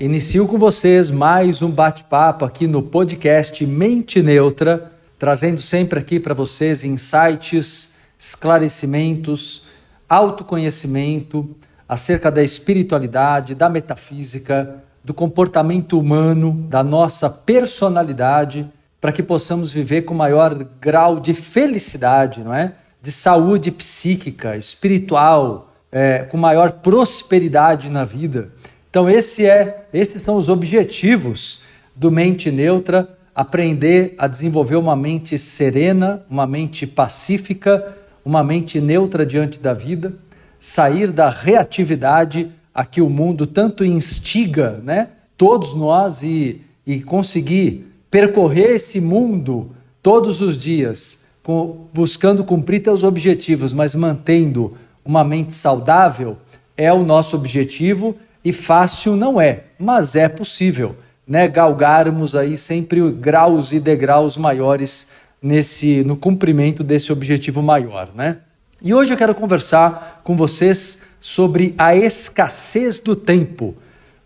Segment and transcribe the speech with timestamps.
[0.00, 6.32] Inicio com vocês mais um bate-papo aqui no podcast Mente Neutra, trazendo sempre aqui para
[6.32, 9.64] vocês insights, esclarecimentos,
[10.08, 11.52] autoconhecimento
[11.88, 18.70] acerca da espiritualidade, da metafísica, do comportamento humano, da nossa personalidade,
[19.00, 22.72] para que possamos viver com maior grau de felicidade, não é?
[23.02, 28.52] De saúde psíquica, espiritual, é, com maior prosperidade na vida.
[28.90, 31.60] Então esse é, esses são os objetivos
[31.94, 39.24] do mente neutra, aprender a desenvolver uma mente serena, uma mente pacífica, uma mente neutra
[39.24, 40.14] diante da vida,
[40.58, 45.08] sair da reatividade a que o mundo tanto instiga, né?
[45.36, 49.70] Todos nós e, e conseguir percorrer esse mundo
[50.02, 56.36] todos os dias, com, buscando cumprir teus objetivos, mas mantendo uma mente saudável,
[56.76, 58.16] é o nosso objetivo
[58.48, 61.46] e fácil não é, mas é possível, né?
[61.46, 65.10] Galgarmos aí sempre graus e degraus maiores
[65.42, 68.38] nesse no cumprimento desse objetivo maior, né?
[68.80, 73.76] E hoje eu quero conversar com vocês sobre a escassez do tempo.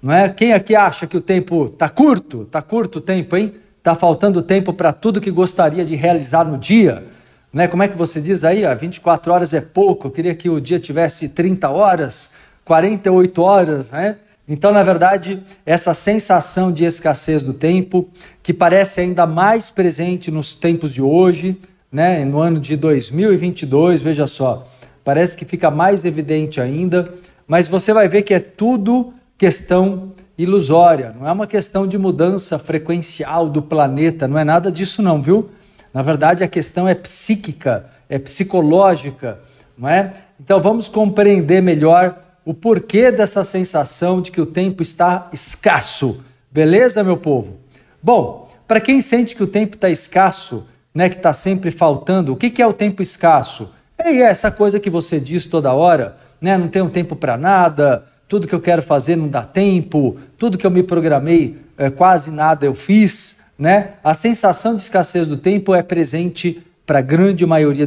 [0.00, 0.28] Não é?
[0.28, 2.42] Quem aqui acha que o tempo está curto?
[2.42, 3.54] Está curto o tempo, hein?
[3.78, 7.04] Está faltando tempo para tudo que gostaria de realizar no dia.
[7.52, 7.66] Né?
[7.66, 8.64] Como é que você diz aí?
[8.64, 12.51] Ah, 24 horas é pouco, eu queria que o dia tivesse 30 horas.
[12.64, 14.16] 48 horas, né?
[14.48, 18.08] Então, na verdade, essa sensação de escassez do tempo,
[18.42, 21.58] que parece ainda mais presente nos tempos de hoje,
[21.90, 22.24] né?
[22.24, 24.66] no ano de 2022, veja só,
[25.04, 27.12] parece que fica mais evidente ainda,
[27.46, 32.58] mas você vai ver que é tudo questão ilusória, não é uma questão de mudança
[32.58, 35.50] frequencial do planeta, não é nada disso, não, viu?
[35.94, 39.38] Na verdade, a questão é psíquica, é psicológica,
[39.76, 40.14] não é?
[40.40, 46.20] Então, vamos compreender melhor o porquê dessa sensação de que o tempo está escasso.
[46.50, 47.58] Beleza, meu povo?
[48.02, 52.36] Bom, para quem sente que o tempo está escasso, né, que está sempre faltando, o
[52.36, 53.70] que, que é o tempo escasso?
[53.96, 56.58] É essa coisa que você diz toda hora, né?
[56.58, 60.66] Não tenho tempo para nada, tudo que eu quero fazer não dá tempo, tudo que
[60.66, 63.92] eu me programei, é, quase nada eu fiz, né?
[64.02, 67.86] A sensação de escassez do tempo é presente para a grande maioria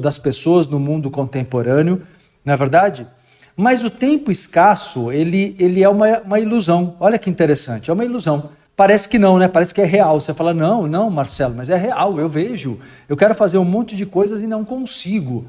[0.00, 2.00] das pessoas no mundo contemporâneo,
[2.44, 3.06] não é verdade?
[3.60, 6.96] Mas o tempo escasso, ele, ele é uma, uma ilusão.
[6.98, 8.48] Olha que interessante, é uma ilusão.
[8.74, 9.48] Parece que não, né?
[9.48, 10.18] Parece que é real.
[10.18, 12.78] Você fala, não, não, Marcelo, mas é real, eu vejo.
[13.06, 15.44] Eu quero fazer um monte de coisas e não consigo.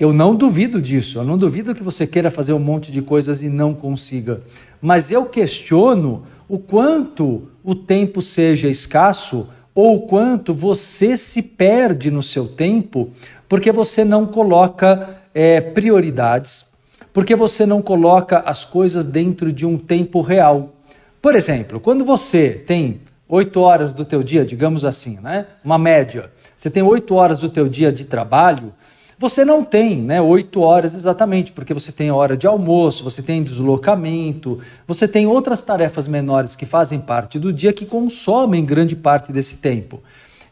[0.00, 3.40] Eu não duvido disso, eu não duvido que você queira fazer um monte de coisas
[3.40, 4.40] e não consiga.
[4.82, 12.10] Mas eu questiono o quanto o tempo seja escasso ou o quanto você se perde
[12.10, 13.10] no seu tempo
[13.48, 16.73] porque você não coloca é, prioridades,
[17.14, 20.74] porque você não coloca as coisas dentro de um tempo real.
[21.22, 25.46] Por exemplo, quando você tem oito horas do teu dia, digamos assim, né?
[25.64, 28.74] uma média, você tem oito horas do teu dia de trabalho,
[29.16, 33.42] você não tem né, oito horas exatamente, porque você tem hora de almoço, você tem
[33.42, 39.32] deslocamento, você tem outras tarefas menores que fazem parte do dia que consomem grande parte
[39.32, 40.02] desse tempo.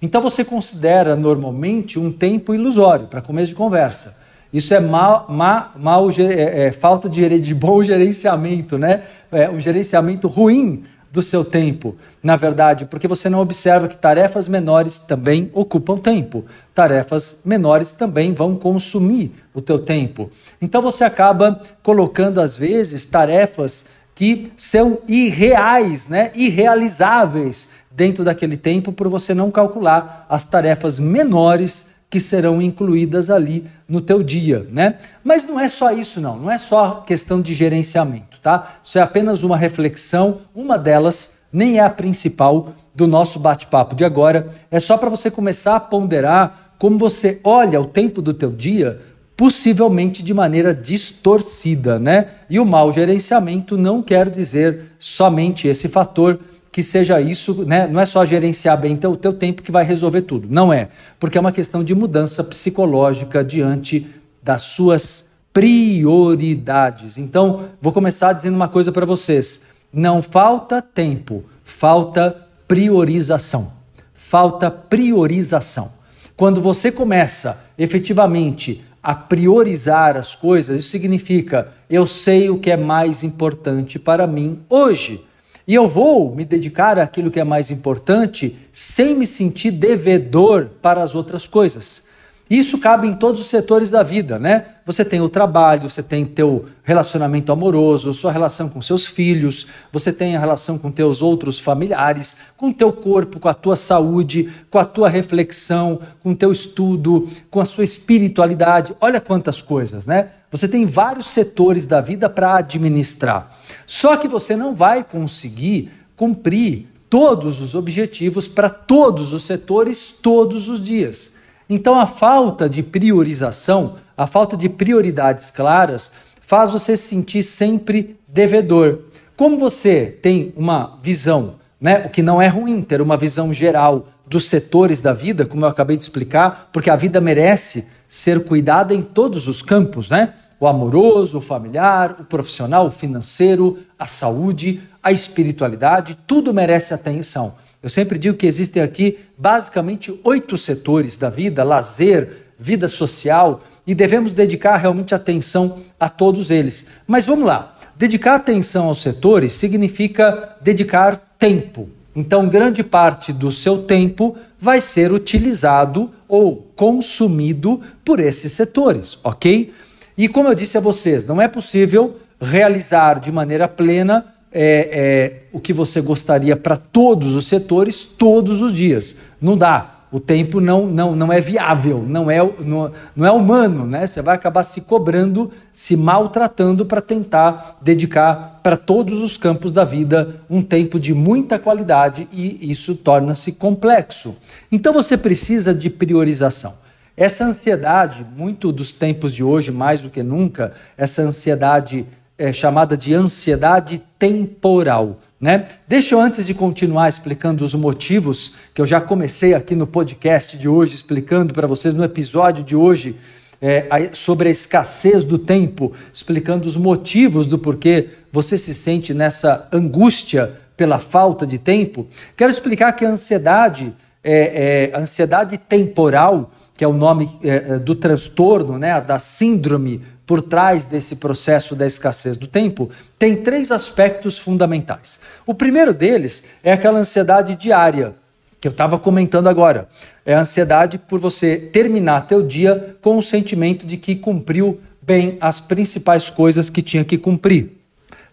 [0.01, 4.22] Então você considera normalmente um tempo ilusório para começo de conversa.
[4.53, 9.03] Isso é mal, mal, mal é, é, falta de, de bom gerenciamento, né?
[9.31, 14.49] É um gerenciamento ruim do seu tempo, na verdade, porque você não observa que tarefas
[14.49, 16.45] menores também ocupam tempo.
[16.75, 20.31] Tarefas menores também vão consumir o teu tempo.
[20.61, 26.31] Então você acaba colocando às vezes tarefas que são irreais, né?
[26.35, 33.67] irrealizáveis dentro daquele tempo por você não calcular as tarefas menores que serão incluídas ali
[33.89, 34.99] no teu dia, né?
[35.25, 38.75] Mas não é só isso não, não é só questão de gerenciamento, tá?
[38.85, 44.05] Isso é apenas uma reflexão, uma delas nem é a principal do nosso bate-papo de
[44.05, 48.51] agora, é só para você começar a ponderar como você olha o tempo do teu
[48.51, 49.01] dia,
[49.43, 52.29] possivelmente de maneira distorcida, né?
[52.49, 56.39] E o mau gerenciamento não quer dizer somente esse fator,
[56.71, 57.89] que seja isso, né?
[57.89, 60.47] não é só gerenciar bem o teu tempo que vai resolver tudo.
[60.49, 64.07] Não é, porque é uma questão de mudança psicológica diante
[64.41, 67.19] das suas prioridades.
[67.19, 69.63] Então, vou começar dizendo uma coisa para vocês:
[69.93, 73.73] não falta tempo, falta priorização.
[74.15, 75.91] Falta priorização.
[76.37, 82.77] Quando você começa efetivamente a priorizar as coisas, isso significa eu sei o que é
[82.77, 85.25] mais importante para mim hoje.
[85.67, 91.03] E eu vou me dedicar àquilo que é mais importante sem me sentir devedor para
[91.03, 92.05] as outras coisas.
[92.53, 94.67] Isso cabe em todos os setores da vida, né?
[94.85, 100.13] Você tem o trabalho, você tem teu relacionamento amoroso, sua relação com seus filhos, você
[100.13, 104.79] tem a relação com teus outros familiares, com teu corpo, com a tua saúde, com
[104.79, 108.95] a tua reflexão, com teu estudo, com a sua espiritualidade.
[109.01, 110.29] Olha quantas coisas, né?
[110.51, 113.49] Você tem vários setores da vida para administrar.
[113.87, 120.69] Só que você não vai conseguir cumprir todos os objetivos para todos os setores todos
[120.69, 121.41] os dias.
[121.69, 128.19] Então, a falta de priorização, a falta de prioridades claras, faz você se sentir sempre
[128.29, 129.01] devedor.
[129.37, 134.07] Como você tem uma visão, né, o que não é ruim ter uma visão geral
[134.27, 138.95] dos setores da vida, como eu acabei de explicar, porque a vida merece ser cuidada
[138.95, 140.35] em todos os campos, né?
[140.61, 147.55] O amoroso, o familiar, o profissional, o financeiro, a saúde, a espiritualidade, tudo merece atenção.
[147.83, 153.95] Eu sempre digo que existem aqui basicamente oito setores da vida: lazer, vida social, e
[153.95, 156.87] devemos dedicar realmente atenção a todos eles.
[157.07, 161.89] Mas vamos lá: dedicar atenção aos setores significa dedicar tempo.
[162.15, 169.73] Então, grande parte do seu tempo vai ser utilizado ou consumido por esses setores, ok?
[170.17, 175.43] E como eu disse a vocês, não é possível realizar de maneira plena é, é,
[175.53, 179.17] o que você gostaria para todos os setores todos os dias.
[179.41, 179.99] Não dá.
[180.13, 184.07] O tempo não, não, não é viável, não é, não, não é humano, né?
[184.07, 189.85] Você vai acabar se cobrando, se maltratando para tentar dedicar para todos os campos da
[189.85, 194.37] vida um tempo de muita qualidade e isso torna-se complexo.
[194.71, 196.75] Então você precisa de priorização.
[197.17, 202.07] Essa ansiedade, muito dos tempos de hoje, mais do que nunca, essa ansiedade
[202.43, 205.21] é, chamada de ansiedade temporal.
[205.41, 205.69] Né?
[205.87, 210.59] Deixa eu, antes de continuar explicando os motivos, que eu já comecei aqui no podcast
[210.59, 213.15] de hoje, explicando para vocês no episódio de hoje
[213.61, 219.69] é, sobre a escassez do tempo, explicando os motivos do porquê você se sente nessa
[219.73, 223.95] angústia pela falta de tempo, quero explicar que a ansiedade,
[224.25, 230.03] é, é ansiedade temporal, que é o nome é, é, do transtorno, né, da síndrome
[230.33, 232.89] por trás desse processo da escassez do tempo,
[233.19, 235.21] tem três aspectos fundamentais.
[235.45, 238.15] O primeiro deles é aquela ansiedade diária,
[238.59, 239.87] que eu estava comentando agora.
[240.25, 245.37] É a ansiedade por você terminar teu dia com o sentimento de que cumpriu bem
[245.39, 247.77] as principais coisas que tinha que cumprir.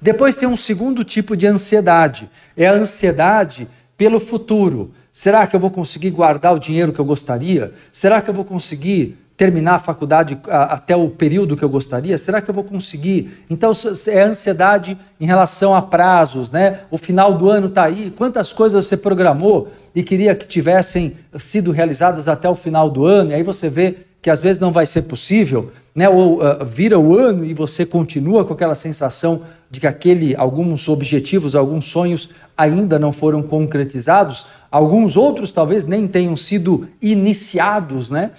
[0.01, 3.67] Depois tem um segundo tipo de ansiedade, é a ansiedade
[3.97, 4.93] pelo futuro.
[5.11, 7.73] Será que eu vou conseguir guardar o dinheiro que eu gostaria?
[7.91, 12.17] Será que eu vou conseguir terminar a faculdade até o período que eu gostaria?
[12.17, 13.45] Será que eu vou conseguir?
[13.49, 13.71] Então,
[14.09, 16.81] é ansiedade em relação a prazos, né?
[16.91, 21.71] O final do ano está aí, quantas coisas você programou e queria que tivessem sido
[21.71, 24.85] realizadas até o final do ano, e aí você vê que às vezes não vai
[24.85, 26.09] ser possível, né?
[26.09, 30.89] Ou uh, vira o ano e você continua com aquela sensação de que aquele alguns
[30.89, 38.31] objetivos, alguns sonhos ainda não foram concretizados, alguns outros talvez nem tenham sido iniciados, né?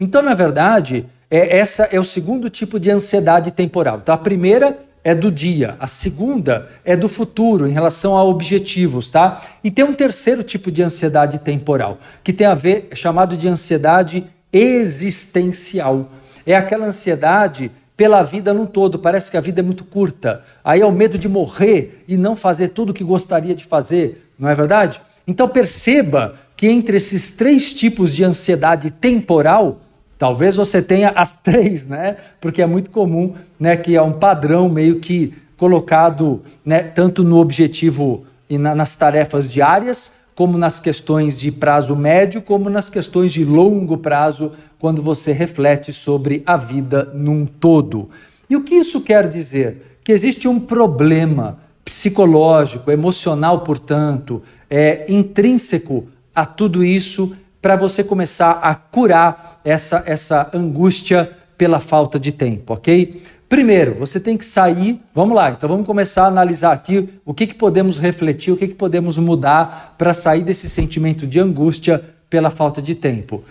[0.00, 3.98] Então, na verdade, é, essa é o segundo tipo de ansiedade temporal.
[4.02, 9.08] Então, a primeira é do dia, a segunda é do futuro, em relação a objetivos,
[9.08, 9.40] tá?
[9.62, 14.26] E tem um terceiro tipo de ansiedade temporal, que tem a ver, chamado de ansiedade
[14.52, 16.10] existencial.
[16.44, 20.42] É aquela ansiedade pela vida num todo, parece que a vida é muito curta.
[20.62, 24.30] Aí é o medo de morrer e não fazer tudo o que gostaria de fazer,
[24.38, 25.00] não é verdade?
[25.26, 29.80] Então perceba que entre esses três tipos de ansiedade temporal,
[30.18, 32.16] Talvez você tenha as três, né?
[32.40, 37.38] Porque é muito comum, né, que é um padrão meio que colocado, né, tanto no
[37.38, 43.32] objetivo e na, nas tarefas diárias, como nas questões de prazo médio, como nas questões
[43.32, 48.08] de longo prazo, quando você reflete sobre a vida num todo.
[48.48, 49.98] E o que isso quer dizer?
[50.04, 57.34] Que existe um problema psicológico, emocional, portanto, é intrínseco a tudo isso
[57.68, 63.20] para você começar a curar essa, essa angústia pela falta de tempo, ok?
[63.46, 64.98] Primeiro, você tem que sair.
[65.14, 68.68] Vamos lá, então vamos começar a analisar aqui o que, que podemos refletir, o que,
[68.68, 73.44] que podemos mudar para sair desse sentimento de angústia pela falta de tempo.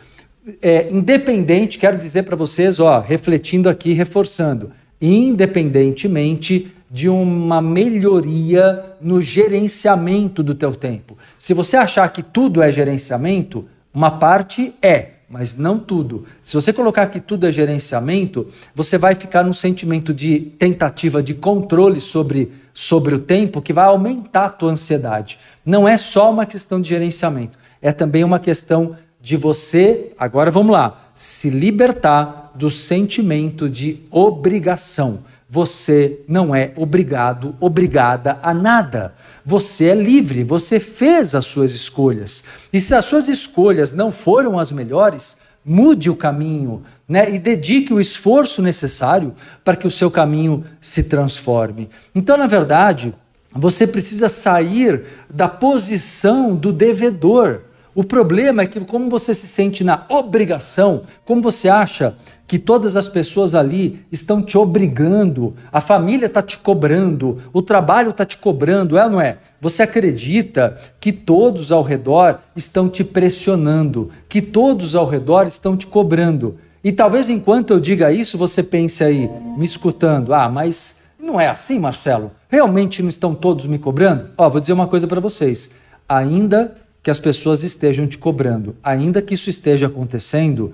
[0.64, 9.22] É, independente, quero dizer para vocês, ó, refletindo aqui, reforçando, independentemente de uma melhoria no
[9.22, 11.16] gerenciamento do teu tempo.
[11.38, 13.66] Se você achar que tudo é gerenciamento,
[13.98, 16.24] uma parte é, mas não tudo.
[16.44, 21.34] Se você colocar que tudo é gerenciamento, você vai ficar num sentimento de tentativa de
[21.34, 25.40] controle sobre, sobre o tempo que vai aumentar a tua ansiedade.
[25.66, 30.72] Não é só uma questão de gerenciamento, é também uma questão de você, agora vamos
[30.72, 35.24] lá, se libertar do sentimento de obrigação.
[35.50, 39.14] Você não é obrigado, obrigada a nada.
[39.46, 42.44] Você é livre, você fez as suas escolhas.
[42.74, 47.30] E se as suas escolhas não foram as melhores, mude o caminho, né?
[47.30, 51.90] E dedique o esforço necessário para que o seu caminho se transforme.
[52.14, 53.14] Então, na verdade,
[53.54, 57.62] você precisa sair da posição do devedor.
[57.98, 62.16] O problema é que, como você se sente na obrigação, como você acha
[62.48, 68.12] que todas as pessoas ali estão te obrigando, a família está te cobrando, o trabalho
[68.12, 69.40] está te cobrando, é ou não é?
[69.60, 75.88] Você acredita que todos ao redor estão te pressionando, que todos ao redor estão te
[75.88, 76.56] cobrando.
[76.84, 79.28] E talvez enquanto eu diga isso, você pense aí,
[79.58, 82.30] me escutando, ah, mas não é assim, Marcelo?
[82.48, 84.30] Realmente não estão todos me cobrando?
[84.38, 85.72] Ó, vou dizer uma coisa para vocês.
[86.08, 86.76] Ainda
[87.08, 88.76] que as pessoas estejam te cobrando.
[88.84, 90.74] Ainda que isso esteja acontecendo,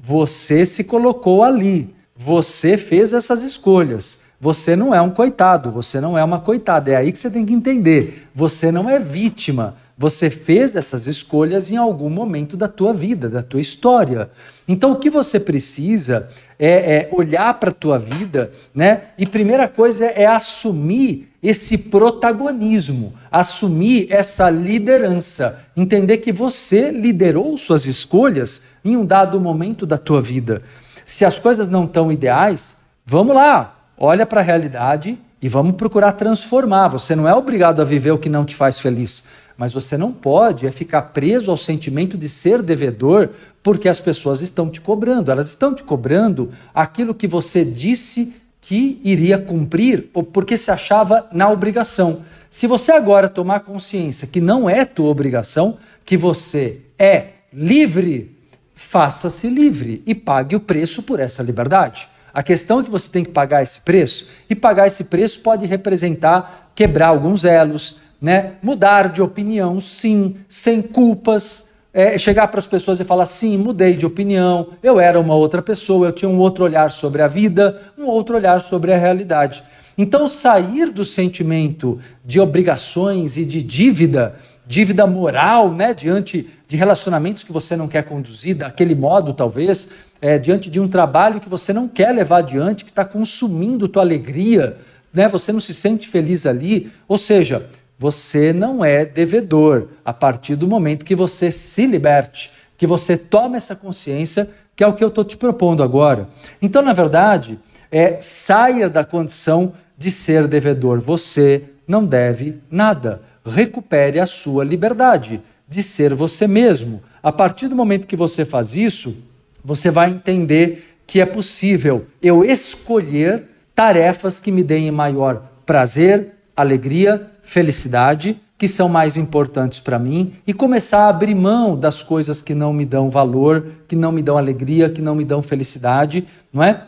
[0.00, 4.20] você se colocou ali, você fez essas escolhas.
[4.40, 6.90] Você não é um coitado, você não é uma coitada.
[6.90, 8.30] É aí que você tem que entender.
[8.34, 9.76] Você não é vítima.
[9.98, 14.30] Você fez essas escolhas em algum momento da tua vida, da tua história.
[14.68, 19.02] Então o que você precisa é, é olhar para a tua vida, né?
[19.18, 27.58] E primeira coisa é, é assumir esse protagonismo, assumir essa liderança, entender que você liderou
[27.58, 30.62] suas escolhas em um dado momento da tua vida.
[31.04, 36.12] Se as coisas não estão ideais, vamos lá, olha para a realidade e vamos procurar
[36.12, 36.88] transformar.
[36.88, 39.24] Você não é obrigado a viver o que não te faz feliz,
[39.58, 44.40] mas você não pode é ficar preso ao sentimento de ser devedor porque as pessoas
[44.40, 45.32] estão te cobrando.
[45.32, 51.26] Elas estão te cobrando aquilo que você disse que iria cumprir ou porque se achava
[51.32, 52.22] na obrigação.
[52.48, 58.36] Se você agora tomar consciência que não é tua obrigação, que você é livre,
[58.74, 62.08] faça-se livre e pague o preço por essa liberdade.
[62.32, 65.66] A questão é que você tem que pagar esse preço, e pagar esse preço pode
[65.66, 68.54] representar quebrar alguns elos, né?
[68.62, 73.94] mudar de opinião, sim, sem culpas, é, chegar para as pessoas e falar: sim, mudei
[73.94, 77.80] de opinião, eu era uma outra pessoa, eu tinha um outro olhar sobre a vida,
[77.96, 79.62] um outro olhar sobre a realidade.
[79.96, 87.42] Então, sair do sentimento de obrigações e de dívida, dívida moral, né, diante de relacionamentos
[87.42, 89.88] que você não quer conduzir, daquele modo, talvez,
[90.22, 94.02] é, diante de um trabalho que você não quer levar adiante, que está consumindo tua
[94.02, 94.76] alegria,
[95.12, 96.92] né, você não se sente feliz ali.
[97.08, 97.66] Ou seja,
[97.98, 103.56] você não é devedor a partir do momento que você se liberte, que você tome
[103.56, 106.28] essa consciência, que é o que eu estou te propondo agora.
[106.62, 107.58] Então, na verdade,
[107.90, 111.00] é saia da condição de ser devedor.
[111.00, 113.20] Você não deve nada.
[113.44, 117.02] Recupere a sua liberdade de ser você mesmo.
[117.20, 119.16] A partir do momento que você faz isso,
[119.64, 127.30] você vai entender que é possível eu escolher tarefas que me deem maior prazer, alegria,
[127.42, 132.54] felicidade, que são mais importantes para mim, e começar a abrir mão das coisas que
[132.54, 136.64] não me dão valor, que não me dão alegria, que não me dão felicidade, não
[136.64, 136.82] é?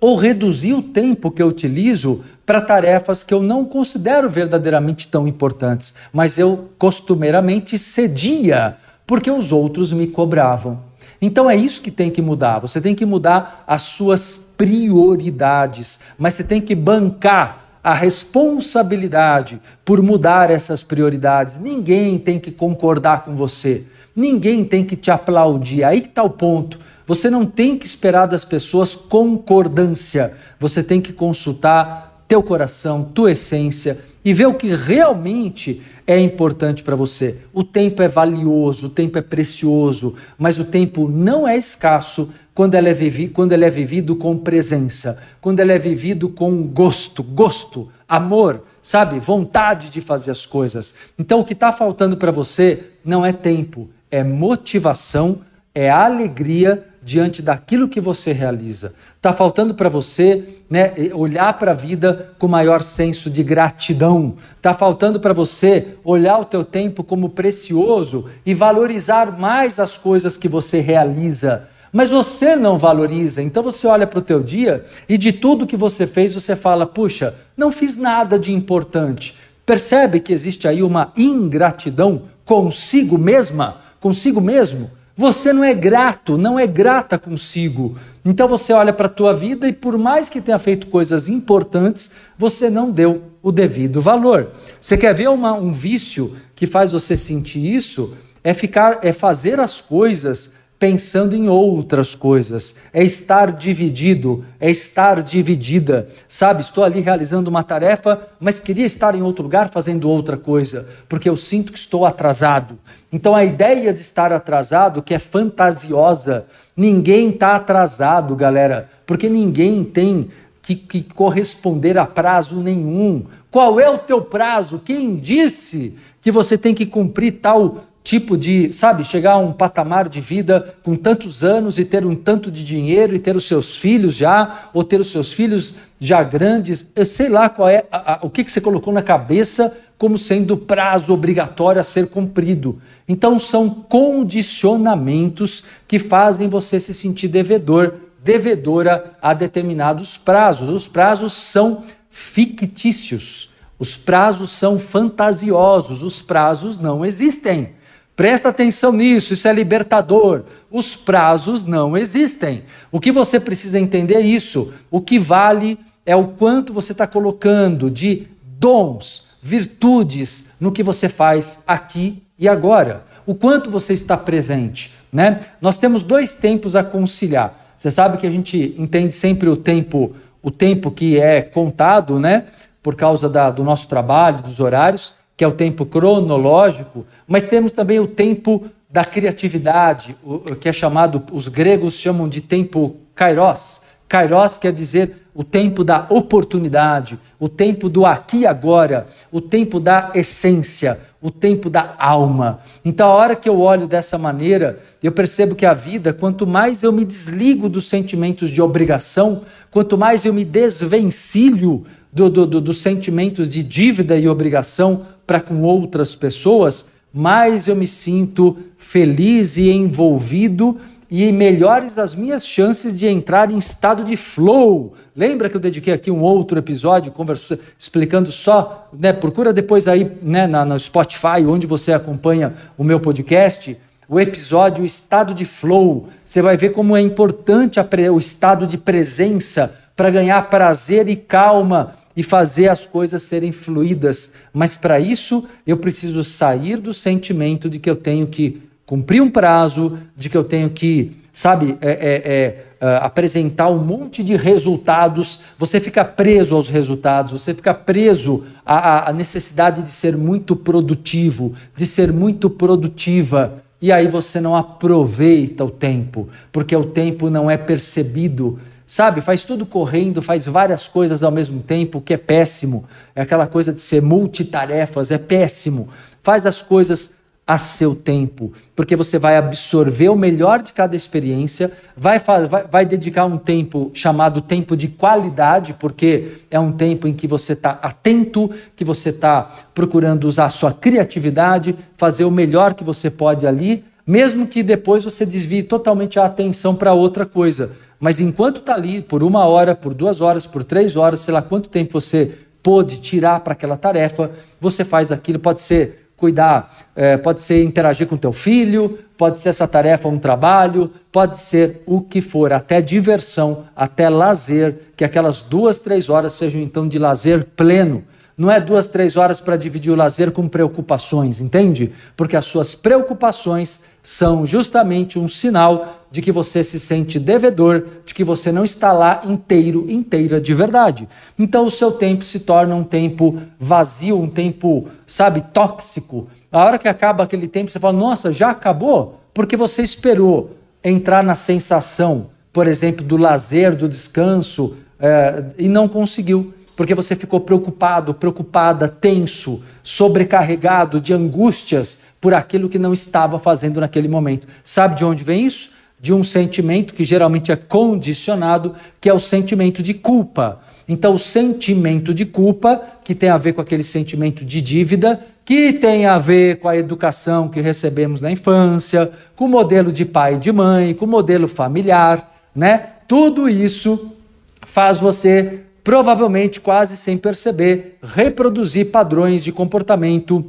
[0.00, 5.28] Ou reduzir o tempo que eu utilizo para tarefas que eu não considero verdadeiramente tão
[5.28, 8.76] importantes, mas eu costumeiramente cedia
[9.06, 10.80] porque os outros me cobravam.
[11.20, 12.58] Então é isso que tem que mudar.
[12.58, 20.00] Você tem que mudar as suas prioridades, mas você tem que bancar a responsabilidade por
[20.02, 21.58] mudar essas prioridades.
[21.58, 23.84] Ninguém tem que concordar com você.
[24.14, 25.82] Ninguém tem que te aplaudir.
[25.84, 26.78] Aí que está o ponto.
[27.06, 30.34] Você não tem que esperar das pessoas concordância.
[30.60, 35.82] Você tem que consultar teu coração, tua essência e ver o que realmente
[36.12, 37.38] é importante para você.
[37.52, 42.74] O tempo é valioso, o tempo é precioso, mas o tempo não é escasso quando
[42.74, 47.22] ele é, vivi, quando ele é vivido com presença, quando ele é vivido com gosto,
[47.22, 49.18] gosto, amor, sabe?
[49.20, 50.94] Vontade de fazer as coisas.
[51.18, 55.40] Então o que está faltando para você não é tempo, é motivação,
[55.74, 58.94] é alegria diante daquilo que você realiza.
[59.16, 64.34] Está faltando para você né, olhar para a vida com maior senso de gratidão.
[64.56, 70.36] Está faltando para você olhar o teu tempo como precioso e valorizar mais as coisas
[70.36, 71.68] que você realiza.
[71.92, 75.76] Mas você não valoriza, então você olha para o teu dia e de tudo que
[75.76, 79.36] você fez você fala, puxa, não fiz nada de importante.
[79.66, 84.90] Percebe que existe aí uma ingratidão consigo mesma, consigo mesmo?
[85.16, 87.96] Você não é grato, não é grata consigo.
[88.24, 92.12] Então você olha para a tua vida e por mais que tenha feito coisas importantes,
[92.38, 94.52] você não deu o devido valor.
[94.80, 98.14] Você quer ver uma, um vício que faz você sentir isso?
[98.44, 105.22] é ficar, é fazer as coisas pensando em outras coisas, é estar dividido, é estar
[105.22, 106.08] dividida.
[106.28, 110.88] Sabe, estou ali realizando uma tarefa, mas queria estar em outro lugar fazendo outra coisa,
[111.08, 112.76] porque eu sinto que estou atrasado.
[113.12, 116.46] Então a ideia de estar atrasado, que é fantasiosa,
[116.76, 123.24] ninguém está atrasado, galera, porque ninguém tem que, que corresponder a prazo nenhum.
[123.52, 124.82] Qual é o teu prazo?
[124.84, 130.06] Quem disse que você tem que cumprir tal tipo de, sabe, chegar a um patamar
[130.06, 133.74] de vida com tantos anos e ter um tanto de dinheiro e ter os seus
[133.74, 138.12] filhos já, ou ter os seus filhos já grandes, eu sei lá qual é a,
[138.12, 142.78] a, o que, que você colocou na cabeça como sendo prazo obrigatório a ser cumprido.
[143.08, 150.68] Então são condicionamentos que fazem você se sentir devedor, devedora a determinados prazos.
[150.68, 153.48] Os prazos são fictícios.
[153.78, 157.80] Os prazos são fantasiosos, os prazos não existem.
[158.14, 160.44] Presta atenção nisso, isso é libertador.
[160.70, 162.64] Os prazos não existem.
[162.90, 164.72] O que você precisa entender é isso.
[164.90, 171.08] O que vale é o quanto você está colocando de dons, virtudes no que você
[171.08, 173.04] faz aqui e agora.
[173.24, 174.92] O quanto você está presente.
[175.10, 175.40] Né?
[175.60, 177.74] Nós temos dois tempos a conciliar.
[177.78, 182.44] Você sabe que a gente entende sempre o tempo, o tempo que é contado, né?
[182.82, 187.72] Por causa da, do nosso trabalho, dos horários que é o tempo cronológico, mas temos
[187.72, 193.82] também o tempo da criatividade, o, que é chamado, os gregos chamam de tempo kairos.
[194.06, 199.80] Kairos quer dizer o tempo da oportunidade, o tempo do aqui e agora, o tempo
[199.80, 202.60] da essência, o tempo da alma.
[202.84, 206.84] Então, a hora que eu olho dessa maneira, eu percebo que a vida, quanto mais
[206.84, 212.60] eu me desligo dos sentimentos de obrigação, quanto mais eu me desvencilho do, do, do,
[212.60, 219.56] dos sentimentos de dívida e obrigação para com outras pessoas, mais eu me sinto feliz
[219.56, 220.76] e envolvido
[221.10, 224.92] e melhores as minhas chances de entrar em estado de flow.
[225.16, 230.18] Lembra que eu dediquei aqui um outro episódio conversa, explicando só, né, procura depois aí
[230.20, 233.74] né, na, no Spotify, onde você acompanha o meu podcast,
[234.06, 236.08] o episódio Estado de Flow.
[236.22, 241.16] Você vai ver como é importante a, o estado de presença para ganhar prazer e
[241.16, 244.32] calma e fazer as coisas serem fluídas.
[244.52, 249.30] Mas para isso eu preciso sair do sentimento de que eu tenho que cumprir um
[249.30, 254.36] prazo, de que eu tenho que, sabe, é, é, é, é apresentar um monte de
[254.36, 255.40] resultados.
[255.56, 261.54] Você fica preso aos resultados, você fica preso à, à necessidade de ser muito produtivo,
[261.74, 263.62] de ser muito produtiva.
[263.80, 268.58] E aí você não aproveita o tempo, porque o tempo não é percebido
[268.92, 272.84] Sabe, faz tudo correndo, faz várias coisas ao mesmo tempo, que é péssimo.
[273.16, 275.88] É aquela coisa de ser multitarefas, é péssimo.
[276.20, 277.14] Faz as coisas
[277.46, 282.84] a seu tempo, porque você vai absorver o melhor de cada experiência, vai, vai, vai
[282.84, 287.70] dedicar um tempo chamado tempo de qualidade, porque é um tempo em que você está
[287.70, 293.46] atento, que você está procurando usar a sua criatividade, fazer o melhor que você pode
[293.46, 297.72] ali, mesmo que depois você desvie totalmente a atenção para outra coisa.
[298.02, 301.40] Mas enquanto está ali, por uma hora, por duas horas, por três horas, sei lá
[301.40, 305.38] quanto tempo você pôde tirar para aquela tarefa, você faz aquilo.
[305.38, 310.18] Pode ser cuidar, é, pode ser interagir com teu filho, pode ser essa tarefa um
[310.18, 316.32] trabalho, pode ser o que for, até diversão, até lazer, que aquelas duas, três horas
[316.32, 318.02] sejam então de lazer pleno
[318.42, 321.92] não é duas, três horas para dividir o lazer com preocupações, entende?
[322.16, 328.12] Porque as suas preocupações são justamente um sinal de que você se sente devedor, de
[328.12, 331.08] que você não está lá inteiro, inteira de verdade.
[331.38, 336.26] Então o seu tempo se torna um tempo vazio, um tempo, sabe, tóxico.
[336.50, 339.20] A hora que acaba aquele tempo, você fala, nossa, já acabou?
[339.32, 345.86] Porque você esperou entrar na sensação, por exemplo, do lazer, do descanso, é, e não
[345.86, 353.38] conseguiu porque você ficou preocupado, preocupada, tenso, sobrecarregado de angústias por aquilo que não estava
[353.38, 354.46] fazendo naquele momento.
[354.64, 355.70] Sabe de onde vem isso?
[356.00, 360.60] De um sentimento que geralmente é condicionado, que é o sentimento de culpa.
[360.88, 365.72] Então, o sentimento de culpa, que tem a ver com aquele sentimento de dívida, que
[365.72, 370.34] tem a ver com a educação que recebemos na infância, com o modelo de pai
[370.34, 372.90] e de mãe, com o modelo familiar, né?
[373.06, 374.12] Tudo isso
[374.60, 380.44] faz você provavelmente quase sem perceber, reproduzir padrões de comportamento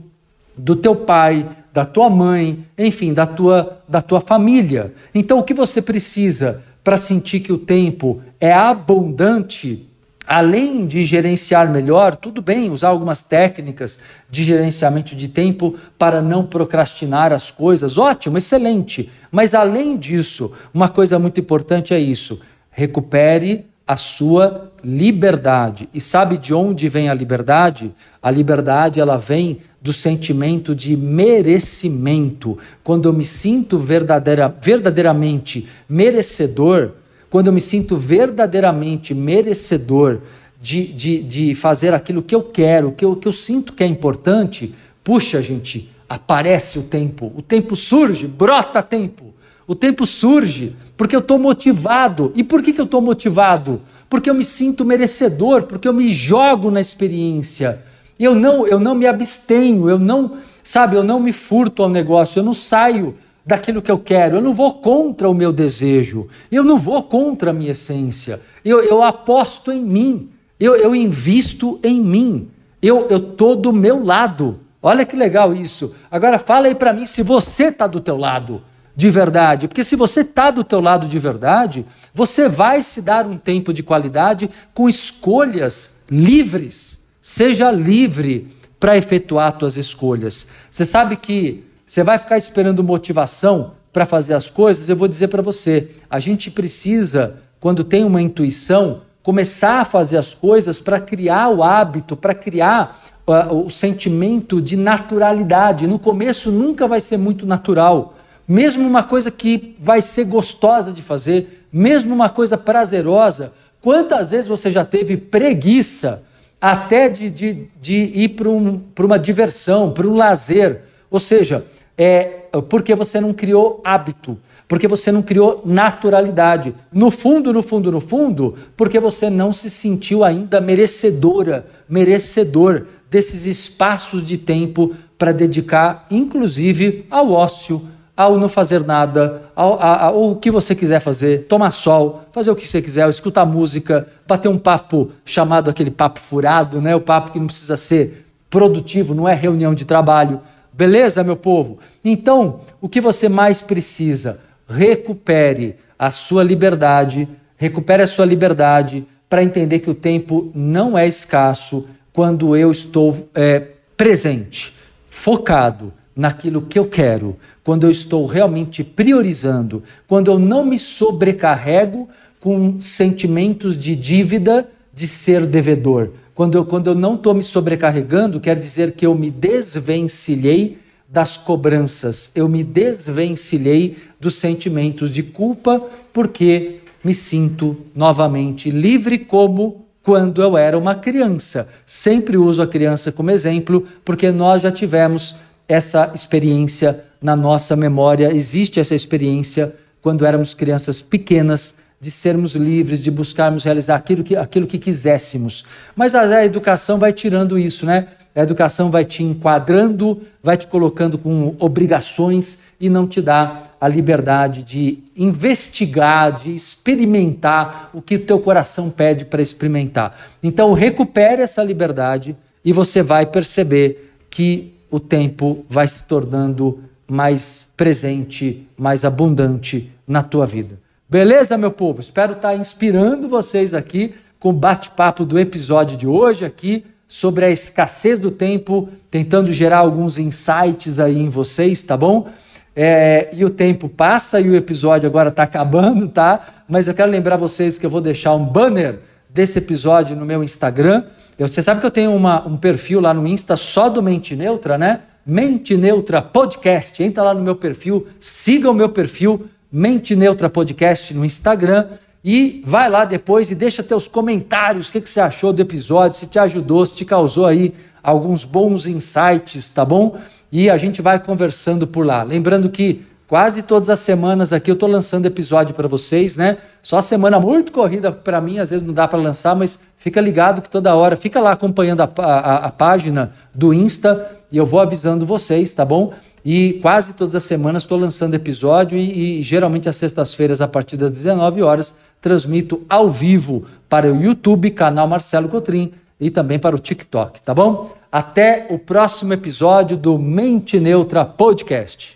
[0.58, 4.94] do teu pai, da tua mãe, enfim, da tua, da tua família.
[5.14, 9.90] Então, o que você precisa para sentir que o tempo é abundante
[10.26, 16.46] além de gerenciar melhor, tudo bem usar algumas técnicas de gerenciamento de tempo para não
[16.46, 19.12] procrastinar as coisas, ótimo, excelente.
[19.32, 22.40] Mas além disso, uma coisa muito importante é isso:
[22.72, 25.90] recupere a sua liberdade.
[25.94, 27.94] E sabe de onde vem a liberdade?
[28.22, 32.58] A liberdade ela vem do sentimento de merecimento.
[32.84, 36.92] Quando eu me sinto verdadeira, verdadeiramente merecedor,
[37.30, 40.22] quando eu me sinto verdadeiramente merecedor
[40.62, 43.88] de, de, de fazer aquilo que eu quero, que eu, que eu sinto que é
[43.88, 49.33] importante, puxa, gente, aparece o tempo, o tempo surge, brota tempo.
[49.68, 52.32] O tempo surge porque eu estou motivado.
[52.36, 53.82] E por que, que eu estou motivado?
[54.10, 57.82] Porque eu me sinto merecedor, porque eu me jogo na experiência.
[58.20, 62.40] Eu não, eu não me abstenho, eu não, sabe, eu não me furto ao negócio,
[62.40, 66.64] eu não saio daquilo que eu quero, eu não vou contra o meu desejo, eu
[66.64, 68.40] não vou contra a minha essência.
[68.64, 72.50] Eu, eu aposto em mim, eu, eu invisto em mim,
[72.82, 74.60] eu estou do meu lado.
[74.82, 75.96] Olha que legal isso.
[76.12, 78.62] Agora fala aí para mim se você está do teu lado
[78.96, 79.68] de verdade.
[79.68, 83.74] Porque se você está do teu lado de verdade, você vai se dar um tempo
[83.74, 87.04] de qualidade com escolhas livres.
[87.22, 90.48] Seja livre para efetuar suas escolhas.
[90.70, 94.90] Você sabe que você vai ficar esperando motivação para fazer as coisas?
[94.90, 100.18] Eu vou dizer para você, a gente precisa, quando tem uma intuição, começar a fazer
[100.18, 105.88] as coisas para criar o hábito, para criar uh, o sentimento de naturalidade.
[105.88, 108.16] No começo nunca vai ser muito natural
[108.48, 114.48] mesmo uma coisa que vai ser gostosa de fazer, mesmo uma coisa prazerosa, quantas vezes
[114.48, 116.24] você já teve preguiça
[116.60, 120.82] até de, de, de ir para um, uma diversão, para um lazer?
[121.10, 121.66] Ou seja,
[121.98, 126.76] é porque você não criou hábito, porque você não criou naturalidade.
[126.92, 133.46] No fundo, no fundo, no fundo, porque você não se sentiu ainda merecedora, merecedor desses
[133.46, 140.32] espaços de tempo para dedicar, inclusive, ao ócio, ao não fazer nada, ao, ao, ao,
[140.32, 144.50] o que você quiser fazer, tomar sol, fazer o que você quiser, escutar música, bater
[144.50, 146.96] um papo chamado aquele papo furado, né?
[146.96, 150.42] o papo que não precisa ser produtivo, não é reunião de trabalho.
[150.72, 151.80] Beleza, meu povo?
[152.06, 154.40] Então, o que você mais precisa?
[154.68, 161.08] Recupere a sua liberdade, recupere a sua liberdade para entender que o tempo não é
[161.08, 164.76] escasso quando eu estou é, presente,
[165.08, 172.08] focado naquilo que eu quero, quando eu estou realmente priorizando, quando eu não me sobrecarrego
[172.40, 176.12] com sentimentos de dívida, de ser devedor.
[176.36, 181.38] Quando eu, quando eu não estou me sobrecarregando, quer dizer que eu me desvencilhei das
[181.38, 190.42] cobranças, eu me desvencilhei dos sentimentos de culpa, porque me sinto novamente livre como quando
[190.42, 191.70] eu era uma criança.
[191.86, 195.36] Sempre uso a criança como exemplo, porque nós já tivemos
[195.68, 203.02] essa experiência na nossa memória, existe essa experiência quando éramos crianças pequenas, de sermos livres,
[203.02, 205.64] de buscarmos realizar aquilo que, aquilo que quiséssemos.
[205.96, 208.10] Mas a, educação vai tirando isso, né?
[208.36, 213.88] A educação vai te enquadrando, vai te colocando com obrigações e não te dá a
[213.88, 220.18] liberdade de investigar, de experimentar o que o teu coração pede para experimentar.
[220.42, 226.80] Então, recupere essa liberdade e você vai perceber que o tempo vai se tornando
[227.10, 230.80] mais presente, mais abundante na tua vida.
[231.10, 232.00] Beleza, meu povo?
[232.00, 237.50] Espero estar inspirando vocês aqui com o bate-papo do episódio de hoje aqui sobre a
[237.50, 242.28] escassez do tempo, tentando gerar alguns insights aí em vocês, tá bom?
[242.76, 246.64] É, e o tempo passa e o episódio agora está acabando, tá?
[246.70, 250.44] Mas eu quero lembrar vocês que eu vou deixar um banner desse episódio no meu
[250.44, 251.04] Instagram.
[251.38, 254.36] Eu, você sabe que eu tenho uma, um perfil lá no Insta só do Mente
[254.36, 255.02] Neutra, né?
[255.26, 257.02] Mente Neutra Podcast.
[257.02, 261.88] Entra lá no meu perfil, siga o meu perfil, Mente Neutra Podcast no Instagram
[262.24, 266.18] e vai lá depois e deixa teus comentários, o que, que você achou do episódio,
[266.18, 270.18] se te ajudou, se te causou aí alguns bons insights, tá bom?
[270.52, 272.24] E a gente vai conversando por lá.
[272.24, 276.58] Lembrando que Quase todas as semanas aqui eu estou lançando episódio para vocês, né?
[276.82, 280.62] Só semana muito corrida para mim, às vezes não dá para lançar, mas fica ligado
[280.62, 284.82] que toda hora, fica lá acompanhando a, a, a, página do Insta e eu vou
[284.82, 286.14] avisando vocês, tá bom?
[286.44, 290.98] E quase todas as semanas estou lançando episódio e, e geralmente às sextas-feiras, a partir
[290.98, 296.76] das 19 horas, transmito ao vivo para o YouTube, canal Marcelo Cotrim e também para
[296.76, 297.92] o TikTok, tá bom?
[298.12, 302.13] Até o próximo episódio do Mente Neutra Podcast.